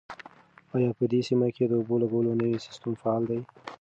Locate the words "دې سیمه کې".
1.11-1.63